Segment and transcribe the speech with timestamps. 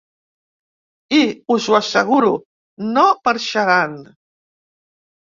[1.17, 1.19] I,
[1.55, 2.31] us ho asseguro,
[2.95, 3.95] no marxaran.